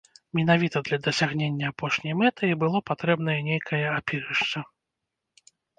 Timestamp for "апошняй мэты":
1.75-2.43